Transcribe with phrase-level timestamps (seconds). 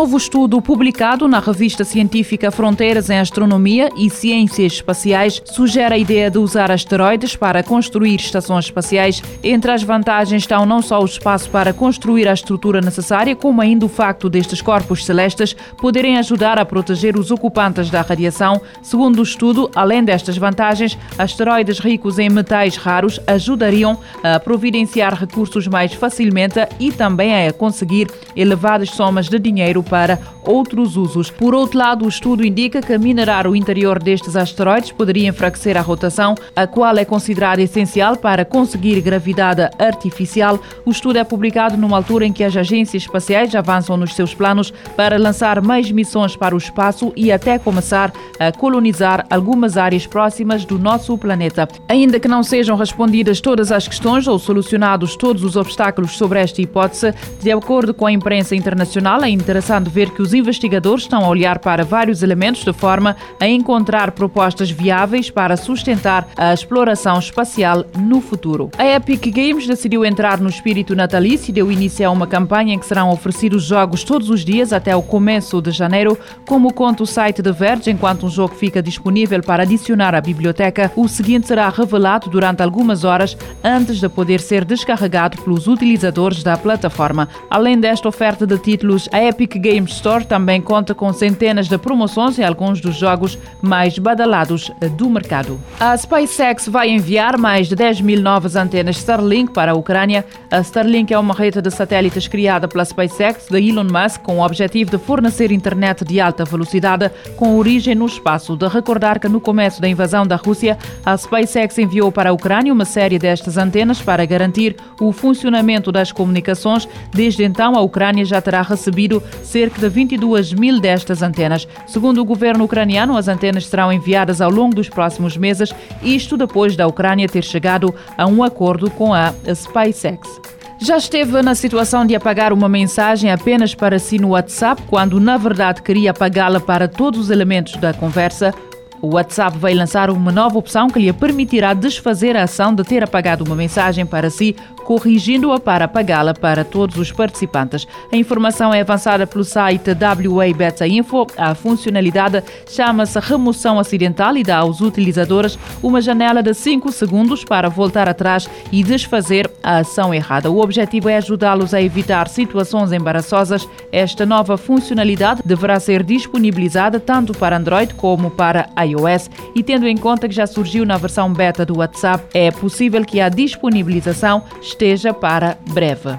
[0.00, 6.30] novo estudo publicado na revista científica Fronteiras em Astronomia e Ciências Espaciais sugere a ideia
[6.30, 9.22] de usar asteroides para construir estações espaciais.
[9.44, 13.84] Entre as vantagens estão não só o espaço para construir a estrutura necessária, como ainda
[13.84, 18.58] o facto destes corpos celestes poderem ajudar a proteger os ocupantes da radiação.
[18.82, 25.66] Segundo o estudo, além destas vantagens, asteroides ricos em metais raros ajudariam a providenciar recursos
[25.66, 31.30] mais facilmente e também a conseguir elevadas somas de dinheiro para outros usos.
[31.30, 35.80] Por outro lado, o estudo indica que minerar o interior destes asteroides poderia enfraquecer a
[35.80, 40.60] rotação, a qual é considerada essencial para conseguir gravidade artificial.
[40.86, 44.72] O estudo é publicado numa altura em que as agências espaciais avançam nos seus planos
[44.96, 50.64] para lançar mais missões para o espaço e até começar a colonizar algumas áreas próximas
[50.64, 51.68] do nosso planeta.
[51.88, 56.62] Ainda que não sejam respondidas todas as questões ou solucionados todos os obstáculos sobre esta
[56.62, 57.12] hipótese,
[57.42, 61.58] de acordo com a imprensa internacional, é interessante ver que os investigadores estão a olhar
[61.60, 68.20] para vários elementos de forma a encontrar propostas viáveis para sustentar a exploração espacial no
[68.20, 68.70] futuro.
[68.76, 72.78] A Epic Games decidiu entrar no espírito natalício e deu início a uma campanha em
[72.78, 76.18] que serão oferecidos jogos todos os dias até o começo de janeiro.
[76.46, 80.92] Como conta o site The Verge, enquanto um jogo fica disponível para adicionar à biblioteca,
[80.96, 86.56] o seguinte será revelado durante algumas horas antes de poder ser descarregado pelos utilizadores da
[86.56, 87.28] plataforma.
[87.48, 92.38] Além desta oferta de títulos, a Epic Games Store também conta com centenas de promoções
[92.38, 95.60] em alguns dos jogos mais badalados do mercado.
[95.78, 100.26] A SpaceX vai enviar mais de 10 mil novas antenas Starlink para a Ucrânia.
[100.50, 104.44] A Starlink é uma rede de satélites criada pela SpaceX de Elon Musk com o
[104.44, 108.56] objetivo de fornecer internet de alta velocidade com origem no espaço.
[108.56, 112.72] De recordar que no começo da invasão da Rússia, a SpaceX enviou para a Ucrânia
[112.72, 116.88] uma série destas antenas para garantir o funcionamento das comunicações.
[117.12, 121.68] Desde então, a Ucrânia já terá recebido cerca de 22 mil destas antenas.
[121.86, 126.76] Segundo o governo ucraniano, as antenas serão enviadas ao longo dos próximos meses, isto depois
[126.76, 130.40] da Ucrânia ter chegado a um acordo com a SpaceX.
[130.82, 135.36] Já esteve na situação de apagar uma mensagem apenas para si no WhatsApp, quando na
[135.36, 138.54] verdade queria apagá-la para todos os elementos da conversa?
[139.02, 143.02] O WhatsApp vai lançar uma nova opção que lhe permitirá desfazer a ação de ter
[143.02, 147.86] apagado uma mensagem para si, corrigindo-a para apagá-la para todos os participantes.
[148.12, 151.26] A informação é avançada pelo site WA Beta Info.
[151.38, 157.70] A funcionalidade chama-se remoção acidental e dá aos utilizadores uma janela de 5 segundos para
[157.70, 160.50] voltar atrás e desfazer a ação errada.
[160.50, 163.66] O objetivo é ajudá-los a evitar situações embaraçosas.
[163.90, 169.86] Esta nova funcionalidade deverá ser disponibilizada tanto para Android como para iOS iOS e tendo
[169.86, 174.42] em conta que já surgiu na versão beta do WhatsApp, é possível que a disponibilização
[174.60, 176.18] esteja para breve.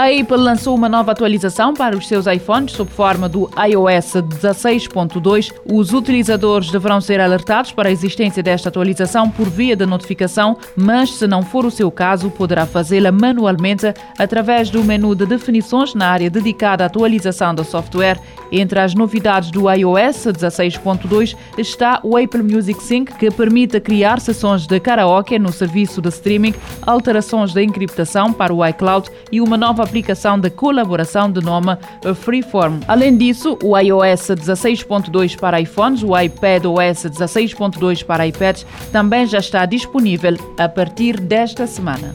[0.00, 5.52] A Apple lançou uma nova atualização para os seus iPhones sob forma do iOS 16.2.
[5.70, 11.10] Os utilizadores deverão ser alertados para a existência desta atualização por via de notificação, mas
[11.10, 16.08] se não for o seu caso, poderá fazê-la manualmente através do menu de definições na
[16.08, 18.18] área dedicada à atualização do software.
[18.52, 24.66] Entre as novidades do iOS 16.2 está o Apple Music Sync, que permite criar sessões
[24.66, 29.82] de karaoke no serviço de streaming, alterações de encriptação para o iCloud e uma nova
[29.82, 31.76] aplicação de colaboração de nome
[32.14, 32.80] Freeform.
[32.88, 39.64] Além disso, o iOS 16.2 para iPhones, o iPadOS 16.2 para iPads também já está
[39.66, 42.14] disponível a partir desta semana.